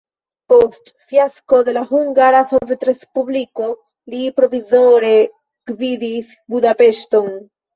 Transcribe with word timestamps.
Post 0.51 0.87
fiasko 1.11 1.59
de 1.67 1.75
la 1.77 1.83
Hungara 1.89 2.39
Sovetrespubliko 2.53 3.69
li 4.15 4.23
provizore 4.41 5.13
gvidis 5.75 6.35
Budapeŝton. 6.57 7.33